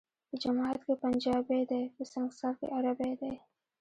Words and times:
په 0.29 0.35
جماعت 0.43 0.79
کي 0.85 0.93
پنجابی 1.03 1.61
دی، 1.69 1.83
په 1.95 2.03
سنګسار 2.13 2.53
کي 2.59 2.67
عربی 2.77 3.11
دی 3.21 3.33